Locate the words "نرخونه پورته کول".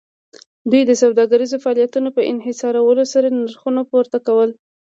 3.39-4.49